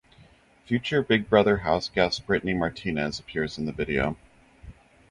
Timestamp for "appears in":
3.19-3.65